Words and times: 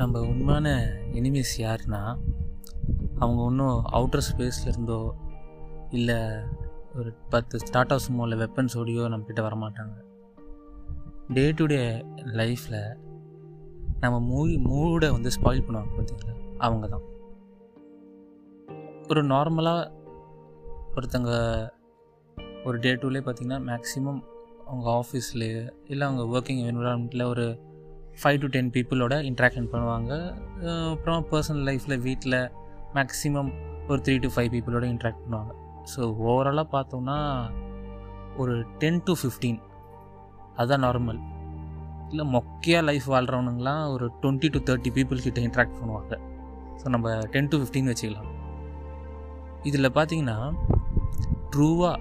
நம்ம 0.00 0.20
உண்மையான 0.20 0.68
எனிமீஸ் 1.12 1.58
யாருன்னா 1.58 2.16
அவங்க 3.18 3.42
ஒன்றும் 3.42 3.84
அவுட்டர் 3.92 4.20
ஸ்பேஸில் 4.32 4.68
இருந்தோ 4.68 5.14
இல்லை 5.90 6.14
ஒரு 6.94 7.12
பத்து 7.28 7.58
டாட்டா 7.72 7.98
சுமோவில் 8.08 8.78
ஓடியோ 8.78 9.00
நம்மக்கிட்ட 9.00 9.40
வரமாட்டாங்க. 9.42 10.02
டே 11.28 11.50
டு 11.50 11.66
டே 11.66 12.04
லைஃப்பில் 12.16 12.96
நம்ம 14.00 14.20
மூவி 14.20 14.58
மூடை 14.58 15.10
வந்து 15.10 15.30
ஸ்பாயில் 15.40 15.64
பண்ணுவாங்க 15.68 15.88
பார்த்தீங்களா 15.96 16.56
அவங்க 16.58 16.88
தான் 16.88 17.00
ஒரு 19.08 19.24
நார்மலாக 19.24 19.92
ஒருத்தங்க 20.94 21.70
ஒரு 22.64 22.78
டே 22.78 22.94
டூலே 22.94 23.20
பார்த்திங்கன்னா 23.20 23.66
மேக்ஸிமம் 23.66 24.20
அவங்க 24.66 25.04
ஆஃபீஸ்லேயே 25.04 25.70
இல்லை 25.84 26.06
அவங்க 26.06 26.38
ஒர்க்கிங் 26.38 26.56
என்விரான்மெண்ட்டில் 26.56 27.24
ஒரு 27.24 27.68
ஃபைவ் 28.20 28.38
டு 28.42 28.48
டென் 28.54 28.70
பீப்புளோட 28.76 29.14
இன்ட்ராக்ஷன் 29.30 29.68
பண்ணுவாங்க. 29.72 30.12
அப்புறம் 30.92 31.24
பர்சனல் 31.32 31.66
லைஃப்பில் 31.68 32.02
வீட்டில் 32.06 32.38
மேக்ஸிமம் 32.96 33.50
ஒரு 33.90 34.00
த்ரீ 34.06 34.14
டு 34.24 34.30
ஃபைவ் 34.34 34.50
பீப்புளோட 34.54 34.86
இன்ட்ராக்ட் 34.94 35.22
பண்ணுவாங்க. 35.24 35.52
ஸோ 35.92 36.00
ஓவராலாக 36.30 36.66
பார்த்தோம்னா 36.76 37.18
ஒரு 38.42 38.54
டென் 38.82 39.00
டு 39.06 39.14
ஃபிஃப்டீன் 39.20 39.60
அதுதான் 40.58 40.84
நார்மல் 40.86 41.20
இல்லை 42.10 42.24
மொக்கையாக 42.34 42.84
லைஃப் 42.88 43.06
வாழ்கிறவனுங்களாம் 43.14 43.84
ஒரு 43.94 44.06
டுவெண்ட்டி 44.22 44.48
டு 44.54 44.60
தேர்ட்டி 44.68 44.90
பீப்புள் 44.96 45.24
கிட்ட 45.26 45.40
இன்ட்ராக்ட் 45.48 45.76
பண்ணுவாங்க. 45.80 46.14
ஸோ 46.80 46.88
நம்ம 46.94 47.16
டென் 47.34 47.50
டு 47.52 47.58
ஃபிஃப்டீன் 47.60 47.90
வச்சுக்கலாம். 47.90 48.30
இதில் 49.68 49.94
பார்த்தீங்கன்னா 49.98 50.38
ட்ரூவாக 51.54 51.96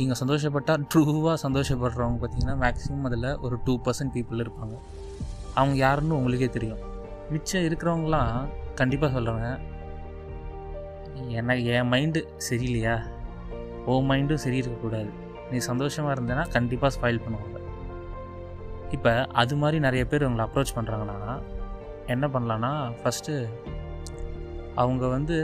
நீங்கள் 0.00 0.18
சந்தோஷப்பட்டால் 0.20 0.84
ட்ரூவாக 0.92 1.36
சந்தோஷப்படுறவங்க 1.44 2.18
பார்த்தீங்கன்னா 2.20 2.54
மேக்ஸிமம் 2.62 3.06
அதில் 3.08 3.28
ஒரு 3.46 3.56
டூ 3.64 3.72
பர்சன்ட் 3.86 4.12
பீப்புள் 4.14 4.42
இருப்பாங்க. 4.44 4.76
அவங்க 5.54 5.76
யாருன்னு 5.86 6.16
உங்களுக்கே 6.18 6.48
தெரியும். 6.56 6.80
மிச்சம் 7.32 7.66
இருக்கிறவங்களாம் 7.68 8.36
கண்டிப்பாக 8.80 9.12
சொல்கிறேன் 9.16 9.58
எனக்கு 11.40 11.64
என் 11.78 11.90
மைண்டு 11.92 12.20
சரியில்லையா? 12.48 12.94
ஓ 13.90 13.94
மைண்டும் 14.10 14.42
சரி 14.44 14.58
இருக்கக்கூடாது 14.62 15.10
நீ 15.50 15.58
சந்தோஷமாக 15.70 16.14
இருந்தேன்னா 16.16 16.44
கண்டிப்பாக 16.56 16.92
ஸ்பாயில் 16.96 17.22
பண்ணுவாங்க. 17.24 17.58
இப்போ 18.96 19.12
அது 19.42 19.54
மாதிரி 19.62 19.78
நிறைய 19.86 20.04
பேர் 20.12 20.26
உங்களை 20.28 20.44
அப்ரோச் 20.46 20.76
பண்ணுறாங்கன்னா 20.78 21.20
என்ன 22.14 22.26
பண்ணலான்னா 22.34 22.72
ஃபஸ்ட்டு 23.00 23.34
அவங்க 24.82 25.04
வந்து 25.16 25.38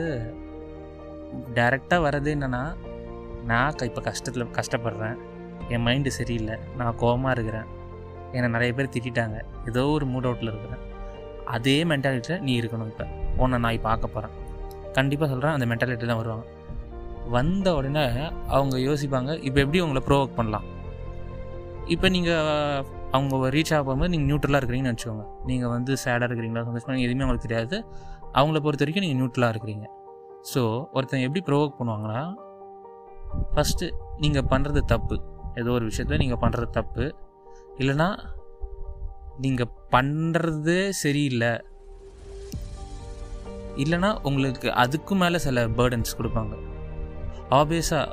டைரெக்டாக 1.57 2.05
வர்றது 2.07 2.31
என்னென்னா 2.37 2.65
நான் 3.51 3.87
இப்போ 3.91 4.03
கஷ்டத்தில் 4.09 4.53
கஷ்டப்படுறேன். 4.59 5.17
என் 5.75 5.85
மைண்டு 5.87 6.11
சரியில்லை. 6.19 6.57
நான் 6.79 6.99
கோபமாக 7.03 7.35
இருக்கிறேன். 7.37 7.69
என்னை 8.37 8.49
நிறைய 8.57 8.73
பேர் 8.79 8.95
திட்டாங்க 8.95 9.39
ஏதோ 9.71 9.83
ஒரு 9.97 10.07
மூட் 10.13 10.27
அவுட்டில் 10.29 10.53
இருக்கிறேன். 10.53 10.83
அதே 11.55 11.75
மென்டாலிட்டியில் 11.91 12.43
நீ 12.47 12.53
இருக்கணும் 12.61 12.91
இப்போ. 12.93 13.07
உன்னை 13.43 13.59
நான் 13.65 13.81
பார்க்க 13.89 14.15
போகிறேன் 14.15 14.35
கண்டிப்பாக 14.97 15.29
சொல்கிறேன் 15.33 15.55
அந்த 15.57 15.67
மென்டாலிட்டி 15.71 16.07
தான் 16.11 16.21
வருவாங்க. 16.21 16.45
வந்த 17.37 17.69
உடனே 17.79 18.05
அவங்க 18.57 18.77
யோசிப்பாங்க 18.89 19.31
இப்போ 19.47 19.59
எப்படி 19.65 19.81
உங்களை 19.85 20.03
ப்ரோவோக் 20.09 20.37
பண்ணலாம்? 20.39 20.67
இப்போ 21.95 22.07
நீங்கள் 22.17 22.85
அவங்க 23.17 23.51
ரீச் 23.57 23.73
ஆக 23.75 23.83
போகும்போது 23.87 24.13
நீங்கள் 24.15 24.29
நியூட்ரலாக 24.31 24.61
இருக்கிறீங்கன்னு 24.61 24.95
வச்சுக்கோங்க. 24.95 25.27
நீங்கள் 25.51 25.73
வந்து 25.75 25.93
சேடாக 26.05 26.29
இருக்கிறீங்களா 26.29 26.65
சந்தோஷமாக 26.69 27.05
எதுவுமே 27.07 27.25
உங்களுக்கு 27.27 27.47
தெரியாது. 27.49 27.79
அவங்கள 28.39 28.61
பொறுத்த 28.67 28.85
வரைக்கும் 28.85 29.07
நீங்கள் 29.07 29.21
நியூட்ரலாக 29.21 29.55
இருக்கிறீங்க. 29.55 29.87
ஸோ 30.53 30.63
ஒருத்தன் 30.97 31.25
எப்படி 31.27 31.43
ப்ரோவோக் 31.49 31.79
பண்ணுவாங்கன்னா 31.79 32.23
ஃபஸ்ட்டு 33.57 33.87
நீங்கள் 34.23 34.49
பண்ணுறது 34.51 34.81
தப்பு. 34.95 35.17
ஏதோ 35.61 35.71
ஒரு 35.77 35.85
விஷயத்த 35.91 36.19
நீங்கள் 36.23 36.41
பண்ணுறது 36.43 36.69
தப்பு. 36.79 37.05
இல்லைன்னா 37.81 38.09
நீங்கள் 39.45 39.73
பண்ணுறதே 39.95 40.83
சரியில்லை. 41.03 41.53
இல்லைன்னா 43.83 44.11
உங்களுக்கு 44.29 44.69
அதுக்கு 44.83 45.15
மேலே 45.23 45.39
சில 45.47 45.65
பேர்டன்ஸ் 45.79 46.17
கொடுப்பாங்க. 46.19 46.55
ஆப்வியஸாக 47.59 48.07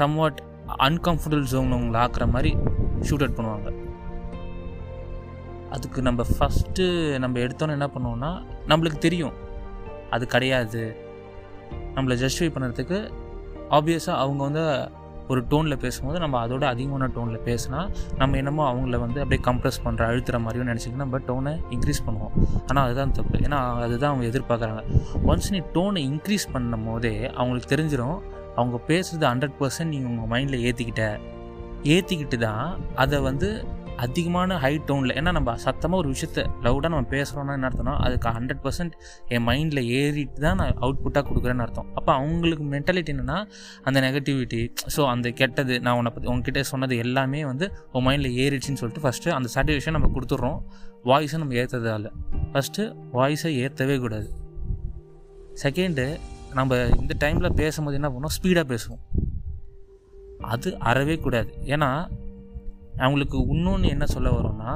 சம்வாட் 0.00 0.38
அன்கம்ஃபர்டபுள் 0.86 1.50
ஜோன் 1.52 1.76
உங்களை 1.78 1.98
ஆக்குற 2.04 2.24
மாதிரி 2.34 2.50
ஷூட் 3.06 3.24
அவுட் 3.24 3.38
பண்ணுவாங்க. 3.38 3.68
அதுக்கு 5.74 6.00
நம்ம 6.08 6.24
ஃபஸ்ட்டு 6.34 6.84
நம்ம 7.24 7.38
எடுத்தோன்னே 7.44 7.76
என்ன 7.78 7.88
பண்ணுவோம்னா 7.94 8.30
நம்மளுக்கு 8.70 8.98
தெரியும். 9.06 9.36
அது 10.14 10.26
கிடையாது. 10.34 10.82
நம்மளை 11.96 12.14
ஜஸ்டிஃபை 12.24 12.50
பண்ணுறதுக்கு 12.54 12.98
ஆப்வியஸாக 13.70 14.22
அவங்க 14.24 14.42
வந்து 14.44 14.64
ஒரு 15.28 15.40
டோனில் 15.50 15.76
பேசும்போது 15.76 16.18
நம்ம 16.18 16.46
அதோட 16.46 16.64
அதிகமான 16.64 17.06
டோனில் 17.06 17.42
பேசினா 17.44 17.80
நம்ம 18.16 18.36
என்னமோ 18.36 18.62
அவங்கள 18.72 18.98
வந்து 18.98 19.18
அப்படியே 19.20 19.40
கம்ப்ரெஸ் 19.48 19.80
பண்ணுற 19.84 20.02
அழுத்துற 20.10 20.38
மாதிரியும் 20.40 20.70
நினச்சிக்கணும் 20.70 21.04
நம்ம 21.04 21.18
டோனை 21.18 21.52
இன்க்ரீஸ் 21.70 22.00
பண்ணுவோம். 22.06 22.34
ஆனால் 22.66 22.84
அதுதான் 22.84 23.12
தப்பு. 23.12 23.38
ஏன்னா 23.38 23.58
அதுதான் 23.86 24.10
அவங்க 24.12 24.26
எதிர்பார்க்குறாங்க. 24.26 24.82
ஒன்ஸ் 25.26 25.50
நீ 25.50 25.60
டோனை 25.74 26.02
இன்க்ரீஸ் 26.10 26.46
பண்ணும் 26.52 26.84
போதே 26.84 27.30
அவங்களுக்கு 27.34 27.72
தெரிஞ்சிடும் 27.74 28.18
அவங்க 28.56 28.80
பேசுகிறது 28.86 29.26
ஹண்ட்ரட் 29.32 29.58
பர்சன்ட் 29.60 29.92
நீங்கள் 29.94 30.10
உங்கள் 30.12 30.30
மைண்டில் 30.32 30.64
ஏற்றிக்கிட்ட 30.68 31.18
ஏற்றிக்கிட்டு 31.82 32.38
தான் 32.38 32.78
அதை 32.94 33.18
வந்து 33.20 33.48
அதிகமான 34.04 34.56
ஹை 34.62 34.72
டோனில் 34.88 35.14
ஏன்னா 35.18 35.30
நம்ம 35.36 35.54
சத்தமாக 35.64 36.00
ஒரு 36.02 36.08
விஷயத்த 36.14 36.44
லவுடாக 36.64 36.90
நம்ம 36.94 37.08
பேசுகிறோன்னா 37.14 37.54
என்ன 37.58 37.68
அர்த்தம்னா 37.68 37.94
அதுக்கு 38.06 38.28
ஹண்ட்ரட் 38.36 38.62
பர்சன்ட் 38.64 38.94
என் 39.34 39.44
மைண்டில் 39.48 39.82
ஏறிட்டு 40.00 40.42
தான் 40.46 40.58
நான் 40.60 40.80
அவுட்புட்டாக 40.84 41.22
கொடுக்குறேன்னு 41.28 41.64
அர்த்தம். 41.66 41.88
அப்போ 41.98 42.12
அவங்களுக்கு 42.20 42.66
மென்டாலிட்டி 42.74 43.12
என்னென்னா 43.14 43.38
அந்த 43.88 43.98
நெகட்டிவிட்டி 44.06 44.60
ஸோ 44.96 45.04
அந்த 45.14 45.30
கெட்டது 45.40 45.76
நான் 45.86 45.96
உன்னை 46.00 46.12
பற்றி 46.16 46.30
உங்ககிட்ட 46.32 46.62
சொன்னது 46.72 46.96
எல்லாமே 47.04 47.40
வந்து 47.50 47.68
உன் 47.92 48.06
மைண்டில் 48.08 48.36
ஏறிடுச்சின்னு 48.44 48.82
சொல்லிட்டு 48.82 49.04
ஃபஸ்ட்டு 49.06 49.34
அந்த 49.38 49.50
சாட்டிஸ்ஃபேக்ஷன் 49.54 49.96
நம்ம 49.98 50.10
கொடுத்துட்றோம். 50.16 50.60
வாய்ஸை 51.10 51.40
நம்ம 51.42 51.54
ஏற்றதால 51.62 52.12
ஃபஸ்ட்டு 52.52 52.84
வாய்ஸை 53.16 53.52
ஏற்றவே 53.64 53.98
கூடாது. 54.04 54.28
செகண்டு 55.64 56.06
நம்ம 56.58 56.76
இந்த 57.02 57.14
டைமில் 57.24 57.56
பேசும்போது 57.62 57.96
என்ன 58.00 58.08
பண்ணுவோம்? 58.12 58.36
ஸ்பீடாக 58.38 58.66
பேசுவோம். 58.72 59.02
அது 60.52 60.68
அறவே 60.90 61.16
கூடாது. 61.26 61.50
ஏன்னா 61.74 61.90
அவங்களுக்கு 62.98 63.38
இன்னொன்று 63.46 63.88
என்ன 63.88 64.06
சொல்ல 64.06 64.30
வரோம்னா 64.30 64.70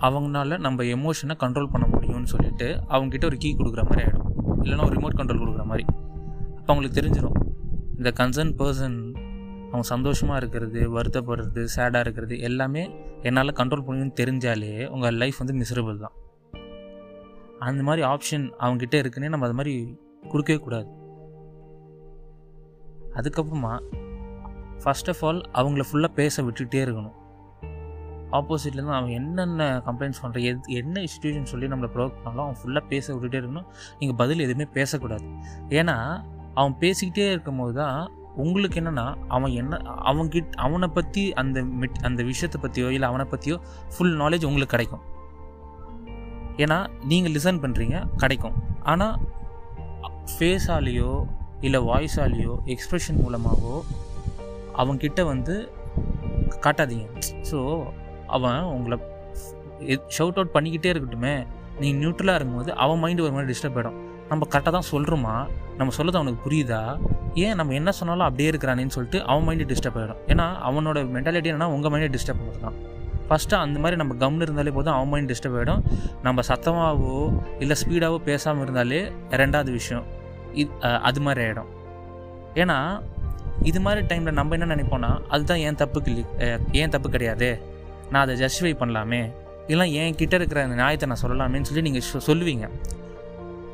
அவங்களால 0.00 0.58
நம்ம 0.58 0.82
எமோஷனை 0.82 1.34
கண்ட்ரோல் 1.42 1.72
பண்ண 1.72 1.86
முடியும்னு 1.86 2.22
சொல்லிட்டு 2.22 2.66
அவங்ககிட்ட 2.88 3.24
ஒரு 3.24 3.36
கீ 3.36 3.56
கொடுக்குற 3.58 3.82
மாதிரி 3.84 4.02
ஆகிடும் 4.06 4.26
இல்லைன்னா 4.62 4.84
ஒரு 4.84 4.96
ரிமோட் 4.96 5.18
கண்ட்ரோல் 5.18 5.42
கொடுக்குற 5.42 5.64
மாதிரி. 5.64 5.84
அப்போ 6.56 6.72
அவங்களுக்கு 6.72 6.98
தெரிஞ்சிடும் 7.00 7.36
இந்த 7.96 8.12
கன்சர்ன் 8.20 8.52
பர்சன் 8.60 8.98
அவங்க 9.66 9.82
சந்தோஷமாக 9.82 10.36
இருக்கிறது 10.36 10.80
வருத்தப்படுறது 10.96 11.66
சேடாக 11.76 11.98
இருக்கிறது 11.98 12.40
எல்லாமே 12.40 12.82
என்னால் 13.22 13.56
கண்ட்ரோல் 13.60 13.86
பண்ணணும்னு 13.86 14.16
தெரிஞ்சாலே 14.20 14.86
உங்கள் 14.86 15.14
லைஃப் 15.14 15.38
வந்து 15.38 15.54
மிசரபிள் 15.54 15.98
தான். 15.98 16.16
அந்த 17.58 17.82
மாதிரி 17.82 18.06
ஆப்ஷன் 18.06 18.46
அவங்ககிட்ட 18.60 18.96
இருக்குன்னே 19.02 19.28
நம்ம 19.28 19.46
அது 19.46 19.54
மாதிரி 19.54 19.98
கொடுக்கவே 20.28 20.58
கூடாது. 20.58 20.88
அதுக்கப்புறமா 23.14 23.74
ஃபஸ்ட் 24.82 25.08
ஆஃப் 25.12 25.22
ஆல் 25.28 25.40
அவங்கள 25.60 25.84
ஃபுல்லாக 25.90 26.12
பேச 26.20 26.42
விட்டுகிட்டே 26.46 26.80
இருக்கணும். 26.86 27.16
ஆப்போசிட்லேருந்து 28.38 28.96
அவன் 28.98 29.12
என்னென்ன 29.18 29.66
கம்ப்ளைண்ட்ஸ் 29.88 30.20
பண்ணுற 30.22 30.38
எது 30.50 30.76
என்ன 30.80 31.02
இன்ஸ்டியூஷன் 31.06 31.50
சொல்லி 31.50 31.66
நம்மளை 31.72 31.88
ப்ரொவோக் 31.94 32.16
பண்ணாலும் 32.24 32.44
அவன் 32.46 32.58
ஃபுல்லாக 32.62 32.84
பேச 32.92 33.04
விட்டுகிட்டே 33.12 33.38
இருக்கணும். 33.42 33.66
நீங்கள் 33.98 34.18
பதில் 34.22 34.44
எதுவுமே 34.46 34.66
பேசக்கூடாது. 34.78 35.26
ஏன்னா 35.80 35.96
அவன் 36.60 36.74
பேசிக்கிட்டே 36.82 37.26
இருக்கும்போது 37.34 37.74
தான் 37.80 37.98
உங்களுக்கு 38.44 38.78
என்னென்னா 38.80 39.04
அவன் 39.34 39.52
என்ன 39.60 39.76
அவன்கிட்ட 40.10 40.58
அவனை 40.64 40.88
பற்றி 40.96 41.22
அந்த 41.42 41.58
மிட் 41.80 42.00
அந்த 42.08 42.22
விஷயத்தை 42.30 42.58
பற்றியோ 42.64 42.88
இல்லை 42.96 43.08
அவனை 43.12 43.26
பற்றியோ 43.34 43.56
ஃபுல் 43.94 44.16
நாலேஜ் 44.22 44.46
உங்களுக்கு 44.48 44.74
கிடைக்கும். 44.74 45.04
ஏன்னா 46.64 46.78
நீங்கள் 47.12 47.34
லிசன் 47.36 47.62
பண்ணுறீங்க 47.64 47.96
கிடைக்கும். 48.24 48.56
ஆனால் 48.92 49.16
ஃபேஸாலேயோ 50.32 51.12
இல்லை 51.66 51.80
வாய்ஸாலேயோ 51.90 52.54
எக்ஸ்ப்ரெஷன் 52.74 53.20
மூலமாகவோ 53.24 53.76
அவன்கிட்ட 54.82 55.20
வந்து 55.32 55.54
காட்டாதீங்க. 56.64 57.06
ஸோ 57.50 57.58
அவன் 58.36 58.60
உங்களை 58.76 58.96
ஷவுட் 60.16 60.38
அவுட் 60.40 60.54
பண்ணிக்கிட்டே 60.56 60.90
இருக்கட்டுமே. 60.92 61.34
நீங்கள் 61.80 62.00
நியூட்ரலாக 62.02 62.38
இருக்கும்போது 62.38 62.70
அவன் 62.84 63.00
மைண்டு 63.04 63.24
ஒரு 63.26 63.34
மாதிரி 63.36 63.50
டிஸ்டர்ப் 63.52 63.78
ஆகிடும் 63.78 63.96
நம்ம 64.30 64.46
கரெக்டாக 64.52 64.72
தான் 64.76 64.90
சொல்கிறோமா 64.92 65.34
நம்ம 65.78 65.92
சொல்லது 65.96 66.18
அவனுக்கு 66.20 66.44
புரியுதா? 66.46 66.80
ஏன் 67.44 67.56
நம்ம 67.58 67.74
என்ன 67.78 67.90
சொன்னாலும் 67.98 68.26
அப்படியே 68.28 68.48
இருக்கிறானேன்னு 68.52 68.94
சொல்லிட்டு 68.96 69.18
அவன் 69.30 69.44
மைண்டு 69.48 69.66
டிஸ்டர்ப் 69.72 69.98
ஆகிடும் 70.00 70.20
ஏன்னா 70.32 70.46
அவனோட 70.68 70.98
மென்டாலிட்டி 71.16 71.50
என்னன்னா 71.52 71.68
உங்கள் 71.74 71.92
மைண்டை 71.94 72.08
டிஸ்டர்ப் 72.14 72.40
பண்ணுறது 72.42 72.94
ஃபஸ்ட்டு 73.28 73.56
அந்த 73.64 73.78
மாதிரி 73.82 73.96
நம்ம 74.00 74.14
கம்னு 74.22 74.44
இருந்தாலே 74.46 74.72
போதும் 74.76 74.94
அவன் 74.96 75.10
மைண்ட் 75.12 75.30
டிஸ்டர்ப் 75.32 75.56
ஆகிடும் 75.58 75.82
நம்ம 76.26 76.42
சத்தமாகவோ 76.50 77.14
இல்லை 77.64 77.76
ஸ்பீடாகவோ 77.82 78.18
பேசாமல் 78.30 78.64
இருந்தாலே 78.66 79.00
ரெண்டாவது 79.42 79.70
விஷயம். 79.78 80.06
இது 80.62 80.70
அது 81.08 81.20
மாதிரி 81.26 81.42
ஆகிடும் 81.46 81.70
ஏன்னா 82.62 82.78
இது 83.70 83.80
மாதிரி 83.86 84.00
டைமில் 84.10 84.36
நம்ம 84.38 84.56
என்ன 84.56 84.68
நினைப்போம்னா 84.74 85.10
அதுதான் 85.34 85.62
ஏன் 85.66 85.78
தப்புக்கு 85.82 86.10
இல்லை 86.12 86.24
ஏன் 86.80 86.92
தப்பு 86.94 87.08
கிடையாது. 87.14 87.48
நான் 88.10 88.22
அதை 88.24 88.34
ஜஸ்டிஃபை 88.42 88.72
பண்ணலாமே. 88.82 89.22
இல்லை 89.72 89.86
என் 90.00 90.16
கிட்டே 90.20 90.36
இருக்கிற 90.40 90.62
அந்த 90.66 90.76
நியாயத்தை 90.80 91.08
நான் 91.10 91.22
சொல்லலாமேன்னு 91.24 91.68
சொல்லி 91.70 91.84
நீங்கள் 91.88 92.24
சொல்லுவீங்க. 92.28 92.66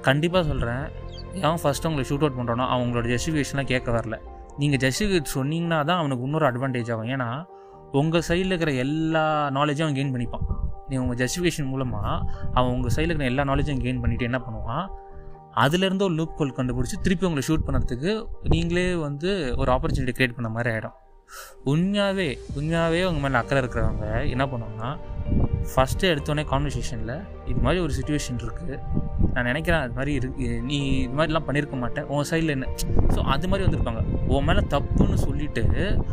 கண்டிப்பாக 0.08 0.44
சொல்கிறேன் 0.50 0.84
ஏன் 1.48 1.60
ஃபஸ்ட்டு 1.62 1.88
உங்களை 1.90 2.04
ஷூட் 2.10 2.24
அவுட் 2.24 2.38
பண்ணுறோன்னா 2.38 2.66
அவங்களோட 2.74 3.06
ஜஸ்டிஃபிகேஷன்லாம் 3.14 3.70
கேட்க 3.72 3.90
வரல. 3.98 4.18
நீங்கள் 4.62 4.80
ஜஸ்டிஃபிகேட் 4.84 5.34
சொன்னீங்கன்னா 5.38 5.78
தான் 5.90 6.00
அவனுக்கு 6.00 6.24
இன்னொரு 6.28 6.46
அட்வான்டேஜ் 6.50 6.90
ஆகும். 6.94 7.10
ஏன்னா 7.16 7.28
உங்கள் 8.00 8.24
சைடில் 8.28 8.52
இருக்கிற 8.52 8.72
எல்லா 8.84 9.24
நாலேஜும் 9.58 9.86
அவன் 9.86 9.96
கெயின் 9.98 10.12
பண்ணிப்பான். 10.14 10.44
நீங்கள் 10.88 11.04
உங்கள் 11.04 11.20
ஜஸ்டிஃபிகேஷன் 11.22 11.70
மூலமாக 11.72 12.08
அவன் 12.56 12.72
உங்கள் 12.76 12.94
சைடில் 12.96 13.12
இருக்கிற 13.12 13.30
எல்லா 13.32 13.44
நாலேஜும் 13.50 13.82
கெயின் 13.84 14.00
பண்ணிவிட்டு 14.02 14.28
என்ன 14.30 14.40
பண்ணுவான்? 14.46 14.86
அதுலேருந்து 15.64 16.06
ஒரு 16.08 16.14
லூப் 16.18 16.36
கோல் 16.36 16.56
கண்டுபிடிச்சி 16.58 16.98
திருப்பி 17.06 17.26
உங்களை 17.28 17.44
ஷூட் 17.48 17.66
பண்ணுறதுக்கு 17.66 18.12
நீங்களே 18.42 18.94
வந்து 19.06 19.30
ஒரு 19.56 19.70
ஆப்பர்ச்சுனிட்டி 19.72 20.14
க்ரியேட் 20.18 20.36
பண்ண 20.36 20.48
மாதிரி 20.48 20.70
ஆகிடும் 20.74 20.98
உண்மையாகவே 21.64 22.28
உண்மையாகவே 22.58 23.00
உங்கள் 23.08 23.24
மேலே 23.24 23.36
அக்கறை 23.40 23.60
இருக்கிறவங்க 23.62 24.06
என்ன 24.34 24.44
பண்ணுவாங்கன்னா 24.46 24.90
ஃபஸ்ட்டு 25.72 26.10
எடுத்தோடனே 26.12 26.44
கான்வர்சேஷனில் 26.52 27.14
இது 27.50 27.60
மாதிரி 27.60 27.80
ஒரு 27.84 27.92
சுச்சுவேஷன் 27.98 28.40
இருக்குது 28.44 28.76
நான் 29.34 29.48
நினைக்கிறேன் 29.50 29.82
அது 29.84 29.94
மாதிரி 29.98 30.12
இருக்கு 30.20 30.48
நீ 30.70 30.78
இது 31.04 31.14
மாதிரிலாம் 31.18 31.46
பண்ணியிருக்க 31.48 31.76
மாட்டேன் 31.82 32.06
உன் 32.14 32.28
சைடில் 32.30 32.54
என்ன? 32.56 32.66
ஸோ 33.14 33.20
அது 33.34 33.48
மாதிரி 33.48 33.66
வந்திருப்பாங்க. 33.66 34.02
உன் 34.26 34.44
மேலே 34.44 34.62
தப்புன்னு 34.74 35.18
சொல்லிவிட்டு 35.26 35.64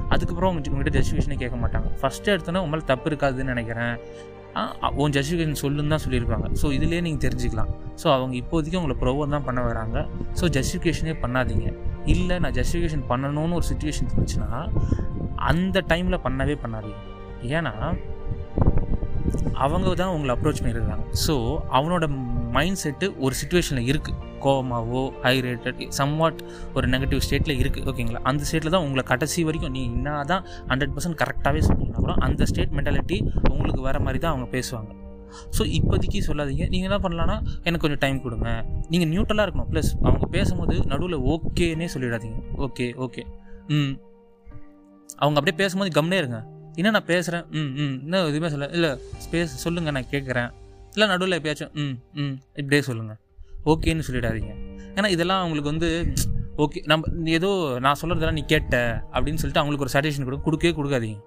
அதுக்கப்புறம் 0.10 0.50
உங்க 0.52 0.72
உங்ககிட்ட 0.72 1.00
ஜஸ்டிஃபிகேஷனே 1.00 1.38
கேட்க 1.44 1.58
மாட்டாங்க. 1.64 1.90
ஃபஸ்ட்டு 2.02 2.34
எடுத்தோன்னே 2.36 2.62
உன் 2.66 2.72
மேலே 2.74 2.86
தப்பு 2.86 3.10
இருக்காதுன்னு 3.12 3.54
நினைக்கிறேன். 3.56 3.96
உன் 5.02 5.14
உன் 5.16 5.16
நீங்கள் 5.16 5.62
சொல்லுன்னு 5.64 5.94
தான் 5.94 6.04
சொல்லியிருப்பாங்க. 6.06 6.48
ஸோ 6.62 6.68
இதுலேயே 6.78 7.02
நீங்கள் 7.08 7.24
தெரிஞ்சுக்கலாம். 7.26 7.72
ஸோ 8.02 8.08
அவங்க 8.16 8.34
இப்போதைக்கு 8.42 8.80
உங்களை 8.82 8.96
ப்ரொவோர் 9.04 9.34
தான் 9.36 9.46
பண்ண 9.48 9.62
வராங்க. 9.70 9.98
ஸோ 10.40 10.48
ஜஸ்டிஃபிகேஷனே 10.58 11.14
பண்ணாதீங்க. 11.24 11.68
இல்லை 12.14 12.36
நான் 12.44 12.56
ஜஸ்டிஃபிகேஷன் 12.60 13.06
பண்ணணும்னு 13.12 13.58
ஒரு 13.60 13.68
சுச்சுவேஷன் 13.72 14.10
தோணுச்சுன்னா 14.14 14.50
அந்த 15.52 15.84
டைமில் 15.92 16.24
பண்ணவே 16.26 16.56
பண்ணாதீங்க. 16.64 17.00
ஏன்னா 17.58 17.74
அவங்க 19.66 19.94
தான் 20.02 20.14
உங்களை 20.16 20.32
அப்ரோச் 20.36 20.62
பண்ணியிருக்காங்க. 20.62 21.06
ஸோ 21.26 21.36
அவனோட 21.78 22.06
மைண்ட் 22.52 22.80
செட்டு 22.84 23.08
ஒரு 23.20 23.34
சுச்சுவேஷனில் 23.36 23.90
இருக்குது 23.92 24.18
கோவமாவோ 24.40 25.02
ஹை 25.22 25.34
ரேட்டட் 25.40 25.82
சம்வாட் 25.98 26.40
ஒரு 26.74 26.88
நெகட்டிவ் 26.88 27.22
ஸ்டேட்டில் 27.26 27.60
இருக்குது 27.62 27.86
ஓகேங்களா 27.92 28.22
அந்த 28.24 28.44
ஸ்டேட்டில் 28.44 28.74
தான் 28.76 28.86
உங்களை 28.86 29.04
கடைசி 29.04 29.44
வரைக்கும் 29.44 29.72
நீ 29.72 29.82
என்ன 29.90 30.24
தான் 30.24 30.44
ஹண்ட்ரட் 30.68 30.94
பர்சன்ட் 30.96 31.20
கரெக்டாகவே 31.22 31.62
சொன்னீங்கன்னா 31.68 32.04
கூட 32.06 32.16
அந்த 32.28 32.46
ஸ்டேட் 32.46 32.74
மென்டாலிட்டி 32.78 33.18
உங்களுக்கு 33.52 33.82
வர 33.82 34.00
மாதிரி 34.00 34.20
தான் 34.20 34.34
அவங்க 34.34 34.48
பேசுவாங்க. 34.56 34.92
ஸோ 35.58 35.62
இப்போதைக்கு 35.78 36.20
சொல்லாதீங்க. 36.28 36.64
நீங்கள் 36.70 36.88
என்ன 36.90 37.00
பண்ணலான்னா 37.00 37.36
எனக்கு 37.64 37.84
கொஞ்சம் 37.86 38.04
டைம் 38.06 38.22
கொடுங்க. 38.22 38.48
நீங்கள் 38.90 39.10
நியூட்ரலாக 39.12 39.46
இருக்கணும். 39.46 39.70
ப்ளஸ் 39.74 39.92
அவங்க 40.04 40.28
பேசும்போது 40.28 40.76
நடுவில் 40.86 41.18
ஓகேன்னே 41.34 41.90
சொல்லிடாதீங்க. 41.96 42.40
ஓகே 42.58 42.88
ஓகே 43.06 43.24
ம். 43.70 43.94
அவங்க 45.20 45.38
அப்படியே 45.40 45.58
பேசும்போது 45.58 45.92
கம்னே 46.00 46.18
இருங்க. 46.18 46.40
என்ன 46.76 46.92
நான் 46.92 47.06
பேசுகிறேன் 47.06 47.46
ம் 47.52 47.72
ம். 47.84 47.96
இன்னும் 48.06 48.28
எதுவுமே 48.28 48.50
சொல்ல 48.50 48.70
இல்லை 48.72 48.90
பேச 49.32 49.48
சொல்லுங்கள் 49.64 49.96
நான் 49.98 50.12
கேட்குறேன் 50.12 50.50
இல்லை 50.94 51.08
நடுவில் 51.12 51.38
எப்பயாச்சும் 51.38 51.74
ம் 51.84 51.96
ம் 52.22 52.36
இப்படியே 52.60 52.82
சொல்லுங்கள் 52.90 53.20
ஓகேன்னு 53.72 54.06
சொல்லிடாதீங்க. 54.08 54.52
ஏன்னா 54.98 55.10
இதெல்லாம் 55.16 55.42
அவங்களுக்கு 55.44 55.72
வந்து 55.74 55.90
ஓகே 56.64 56.80
நம்ம 56.92 57.30
ஏதோ 57.38 57.50
நான் 57.86 58.00
சொல்கிறதெல்லாம் 58.02 58.38
நீ 58.40 58.44
கேட்ட 58.54 58.76
அப்படின்னு 59.14 59.42
சொல்லிட்டு 59.42 59.62
அவங்களுக்கு 59.62 59.86
ஒரு 59.86 59.94
சாட்டிஸ்ஃபேக்ஷன் 59.94 60.28
கொடுக்க 60.30 60.46
கொடுக்கவே 60.48 60.74
கொடுக்காதீங்க. 60.80 61.20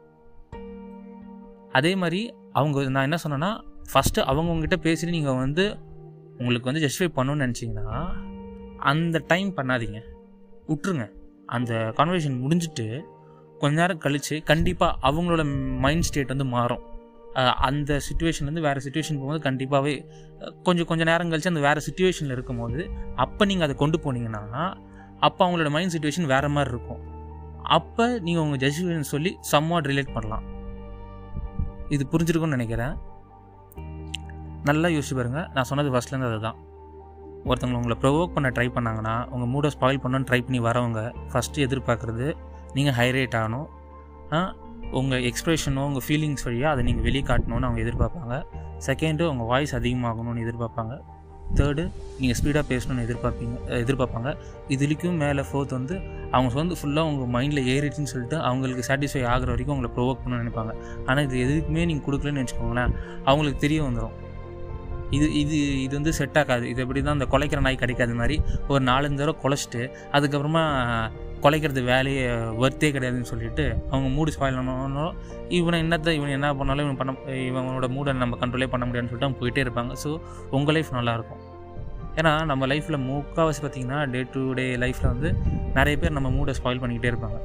அதே 1.78 1.92
மாதிரி 2.02 2.20
அவங்க 2.58 2.84
நான் 2.96 3.06
என்ன 3.08 3.18
சொன்னேன்னா 3.24 3.50
ஃபஸ்ட்டு 3.92 4.26
அவங்கவுங்ககிட்ட 4.30 4.78
பேசிட்டு 4.86 5.16
நீங்கள் 5.16 5.40
வந்து 5.44 5.64
உங்களுக்கு 6.40 6.68
வந்து 6.70 6.82
ஜஸ்டிஃபை 6.84 7.10
பண்ணணும்னு 7.16 7.44
நினச்சிங்கன்னா 7.46 7.98
அந்த 8.92 9.16
டைம் 9.32 9.50
பண்ணாதீங்க. 9.58 9.98
விட்டுருங்க 10.70 11.06
அந்த 11.56 11.72
கான்வர்சேஷன் 11.98 12.40
முடிஞ்சிட்டு 12.42 12.86
கொஞ்ச 13.60 13.74
நேரம் 13.80 14.02
கழித்து 14.04 14.36
கண்டிப்பாக 14.50 14.98
அவங்களோட 15.08 15.42
மைண்ட் 15.84 16.06
ஸ்டேட் 16.08 16.32
வந்து 16.34 16.46
மாறும். 16.54 16.84
அந்த 17.68 18.00
சுச்சுவேஷன்லேருந்து 18.06 18.64
வேறு 18.66 18.80
சுச்சுவேஷன் 18.84 19.18
போகும்போது 19.20 19.42
கண்டிப்பாகவே 19.48 19.94
கொஞ்சம் 20.66 20.88
கொஞ்சம் 20.90 21.08
நேரம் 21.10 21.30
கழிச்சு 21.32 21.52
அந்த 21.52 21.62
வேறு 21.68 21.80
சுச்சுவேஷனில் 21.86 22.34
இருக்கும்போது 22.36 22.80
அப்போ 23.24 23.44
நீங்கள் 23.50 23.66
அதை 23.66 23.76
கொண்டு 23.82 23.98
போனீங்கன்னா 24.04 24.64
அப்போ 25.26 25.40
அவங்களோட 25.44 25.70
மைண்ட் 25.74 25.94
சுச்சுவேஷன் 25.94 26.30
வேறு 26.34 26.48
மாதிரி 26.56 26.70
இருக்கும். 26.74 27.02
அப்போ 27.76 28.04
நீங்கள் 28.26 28.44
உங்கள் 28.44 28.60
ஜட்ஜ்மெண்ட் 28.62 29.12
சொல்லி 29.14 29.30
சம்வாட் 29.52 29.88
ரிலேட் 29.90 30.14
பண்ணலாம். 30.16 30.44
இது 31.94 32.04
புரிஞ்சிருக்கும்னு 32.12 32.56
நினைக்கிறேன். 32.56 32.94
நல்லா 34.68 34.88
யோசிச்சு 34.94 35.16
பாருங்கள் 35.18 35.46
நான் 35.54 35.68
சொன்னது 35.70 35.92
ஃபஸ்ட்லேருந்து 35.94 36.30
அதுதான். 36.30 36.58
ஒருத்தவங்க 37.48 37.78
உங்களை 37.80 37.96
ப்ரொவோக் 38.02 38.34
பண்ண 38.34 38.48
ட்ரை 38.56 38.66
பண்ணாங்கன்னா 38.74 39.14
உங்கள் 39.34 39.50
மூடை 39.52 39.70
ஸ்பாயில் 39.74 40.02
பண்ணணும்னு 40.02 40.28
ட்ரை 40.30 40.40
பண்ணி 40.46 40.60
வரவங்க 40.66 41.00
ஃபஸ்ட்டு 41.30 41.64
எதிர்பார்க்குறது 41.66 42.26
நீங்கள் 42.76 42.96
ஹைரேட் 42.98 43.36
ஆகணும். 43.40 43.68
உங்கள் 45.00 45.24
எக்ஸ்ப்ரெஷனோ 45.30 45.82
உங்கள் 45.88 46.04
ஃபீலிங்ஸ் 46.06 46.44
வழியாக 46.48 46.74
அதை 46.74 46.82
நீங்கள் 46.88 47.06
வெளியே 47.08 47.24
காட்டணும்னு 47.30 47.66
அவங்க 47.68 47.80
எதிர்பார்ப்பாங்க. 47.84 48.36
செகண்டு 48.86 49.24
உங்கள் 49.32 49.48
வாய்ஸ் 49.52 49.74
அதிகமாகணும்னு 49.78 50.44
எதிர்பார்ப்பாங்க. 50.46 50.94
தேர்டு 51.58 51.82
நீங்கள் 52.20 52.36
ஸ்பீடாக 52.38 52.64
பேசணும்னு 52.72 53.04
எதிர்பார்ப்பீங்க 53.06 53.56
எதிர்பார்ப்பாங்க. 53.84 54.30
இதுலேயும் 54.74 55.18
மேலே 55.22 55.42
ஃபோர்த் 55.48 55.74
வந்து 55.78 55.94
அவங்க 56.36 56.52
வந்து 56.60 56.76
ஃபுல்லாக 56.80 57.10
உங்கள் 57.10 57.30
மைண்டில் 57.36 57.62
ஏறிடுச்சுன்னு 57.72 58.12
சொல்லிட்டு 58.12 58.36
அவங்களுக்கு 58.48 58.84
சாட்டிஸ்ஃபை 58.88 59.22
ஆகிற 59.32 59.50
வரைக்கும் 59.54 59.76
உங்களை 59.76 59.90
ப்ரொவோக் 59.96 60.22
பண்ணணும்னு 60.22 60.44
நினைப்பாங்க. 60.44 60.74
ஆனால் 61.08 61.24
இது 61.28 61.36
எதுக்குமே 61.46 61.84
நீங்கள் 61.90 62.06
கொடுக்கலன்னு 62.08 62.44
வச்சுக்கோங்களேன் 62.44 62.94
அவங்களுக்கு 63.24 63.60
தெரிய 63.66 63.80
வந்துடும் 63.88 64.16
இது 65.16 65.26
இது 65.40 65.56
இது 65.84 65.92
வந்து 65.98 66.12
செட் 66.18 66.38
ஆகாது. 66.40 66.64
இது 66.72 66.80
எப்படி 66.84 67.00
தான் 67.02 67.16
அந்த 67.18 67.26
குலைக்கிற 67.32 67.60
நாய் 67.66 67.82
கிடைக்காத 67.82 68.14
மாதிரி 68.20 68.36
ஒரு 68.72 68.82
நாலஞ்சு 68.90 69.20
தடவை 69.22 69.34
குலைச்சிட்டு 69.44 69.82
அதுக்கப்புறமா 70.16 70.64
குலைக்கிறது 71.44 71.80
வேலையே 71.90 72.24
ஒர்த்தே 72.62 72.88
கிடையாதுன்னு 72.94 73.30
சொல்லிட்டு 73.30 73.64
அவங்க 73.92 74.08
மூடு 74.16 74.32
ஸ்பாயில் 74.34 74.58
இவனை 75.58 75.78
என்னத்தை 75.84 76.12
இவன் 76.18 76.34
என்ன 76.36 76.48
பண்ணாலும் 76.58 76.84
இவன் 76.86 76.98
பண்ண 77.00 77.12
இவனோட 77.48 77.88
மூடை 77.94 78.12
நம்ம 78.24 78.36
கண்ட்ரோலே 78.42 78.68
பண்ண 78.74 78.84
முடியாதுன்னு 78.88 79.12
சொல்லிட்டு 79.12 79.28
அவங்க 79.28 79.40
போயிட்டே 79.42 79.64
இருப்பாங்க. 79.66 79.94
ஸோ 80.02 80.10
உங்கள் 80.58 80.76
லைஃப் 80.76 80.92
நல்லாயிருக்கும். 80.98 81.40
ஏன்னா 82.20 82.32
நம்ம 82.50 82.66
லைஃப்பில் 82.72 82.98
முக்கால்வாசி 83.08 83.60
பார்த்திங்கன்னா 83.64 83.98
டே 84.14 84.20
டு 84.34 84.40
டே 84.58 84.66
லைஃப்பில் 84.84 85.10
வந்து 85.12 85.28
நிறைய 85.78 85.96
பேர் 86.02 86.16
நம்ம 86.18 86.30
மூடை 86.38 86.54
ஸ்பாயில் 86.58 86.80
பண்ணிக்கிட்டே 86.82 87.10
இருப்பாங்க. 87.12 87.38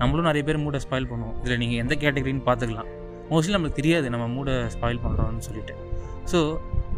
நம்மளும் 0.00 0.28
நிறைய 0.30 0.42
பேர் 0.48 0.62
மூடை 0.64 0.80
ஸ்பாயில் 0.84 1.08
பண்ணுவோம். 1.12 1.34
இதில் 1.42 1.60
நீங்கள் 1.62 1.80
எந்த 1.84 1.94
கேட்டகரின்னு 2.04 2.44
பார்த்துக்கலாம் 2.50 2.90
மோஸ்ட்லி 3.32 3.54
நம்மளுக்கு 3.56 3.80
தெரியாது 3.80 4.06
நம்ம 4.14 4.26
மூடை 4.36 4.54
ஸ்பாயில் 4.76 5.02
பண்ணுறோம்னு 5.04 5.44
சொல்லிட்டு. 5.48 5.74
ஸோ 6.32 6.40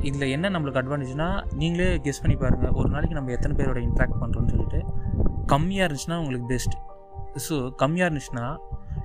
இதில் 0.08 0.32
என்ன 0.36 0.46
நம்மளுக்கு 0.54 0.80
அட்வான்டேஜ்னால் 0.80 1.38
நீங்களே 1.60 1.88
கெஸ் 2.06 2.22
பண்ணி 2.22 2.36
பாருங்கள் 2.44 2.74
ஒரு 2.80 2.88
நாளைக்கு 2.94 3.18
நம்ம 3.18 3.32
எத்தனை 3.36 3.54
பேரோட 3.60 3.80
இன்ட்ராக்ட் 3.88 4.18
பண்ணுறோம்னு 4.22 4.52
சொல்லிட்டு. 4.54 4.80
கம்மியாக 5.52 5.86
இருந்துச்சுன்னா 5.86 6.18
உங்களுக்கு 6.22 6.48
பெஸ்ட் 6.52 6.76
ஸோ 7.46 7.54
கம்மியாக 7.82 8.08
இருந்துச்சுன்னா 8.08 8.46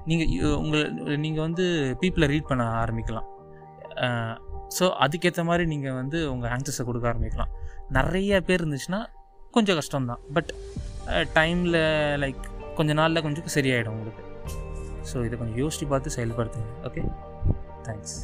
நீங்கள் 0.09 0.55
உங்களை 0.61 0.83
நீங்கள் 1.25 1.45
வந்து 1.45 1.65
பீப்புளை 2.01 2.27
ரீட் 2.31 2.49
பண்ண 2.49 2.63
ஆரம்பிக்கலாம். 2.81 3.27
ஸோ 4.77 4.85
அதுக்கேற்ற 5.03 5.43
மாதிரி 5.49 5.63
நீங்கள் 5.73 5.97
வந்து 5.99 6.17
உங்கள் 6.33 6.51
ஆன்சர்ஸை 6.55 6.83
கொடுக்க 6.89 7.05
ஆரம்பிக்கலாம். 7.11 7.53
நிறைய 7.97 8.41
பேர் 8.47 8.63
இருந்துச்சுன்னா 8.63 9.01
கொஞ்சம் 9.55 9.79
கஷ்டம்தான். 9.79 10.23
பட் 10.35 10.51
டைமில் 11.37 11.79
லைக் 12.23 12.43
கொஞ்ச 12.79 12.91
நாளில் 12.99 13.23
கொஞ்சம் 13.27 13.53
சரியாயிடும் 13.57 13.95
உங்களுக்கு. 13.97 14.23
ஸோ 15.11 15.17
இதை 15.27 15.35
கொஞ்சம் 15.39 15.59
யோசித்து 15.63 15.87
பார்த்து 15.93 16.17
செயல்படுத்துங்க. 16.17 16.69
Okay 16.89 17.03
thanks 17.87 18.17